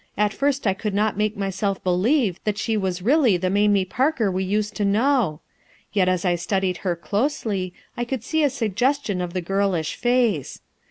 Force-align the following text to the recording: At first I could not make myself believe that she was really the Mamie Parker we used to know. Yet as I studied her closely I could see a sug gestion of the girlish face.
At 0.17 0.33
first 0.33 0.65
I 0.65 0.73
could 0.73 0.95
not 0.95 1.15
make 1.15 1.37
myself 1.37 1.83
believe 1.83 2.39
that 2.43 2.57
she 2.57 2.75
was 2.75 3.03
really 3.03 3.37
the 3.37 3.51
Mamie 3.51 3.85
Parker 3.85 4.31
we 4.31 4.43
used 4.43 4.75
to 4.77 4.83
know. 4.83 5.41
Yet 5.93 6.09
as 6.09 6.25
I 6.25 6.33
studied 6.33 6.77
her 6.77 6.95
closely 6.95 7.71
I 7.95 8.03
could 8.03 8.23
see 8.23 8.43
a 8.43 8.49
sug 8.49 8.73
gestion 8.73 9.21
of 9.23 9.33
the 9.33 9.41
girlish 9.41 9.93
face. 9.93 10.59